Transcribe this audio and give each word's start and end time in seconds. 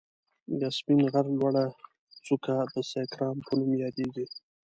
د 0.59 0.61
سپين 0.77 1.01
غر 1.11 1.25
لوړه 1.37 1.65
څکه 2.25 2.55
د 2.73 2.75
سيکارام 2.91 3.37
په 3.45 3.51
نوم 3.59 3.71
ياديږي. 3.83 4.25